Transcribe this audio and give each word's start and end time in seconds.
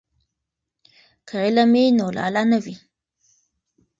که 1.27 1.35
علم 1.45 1.69
وي 1.75 1.85
نو 1.97 2.05
لاله 2.17 2.43
نه 2.51 2.59
وي. 2.63 2.75